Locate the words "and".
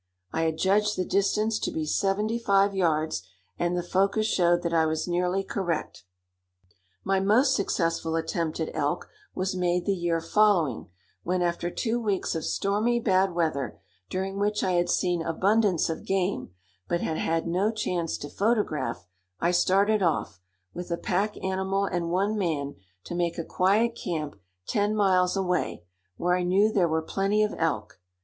3.59-3.77, 21.85-22.09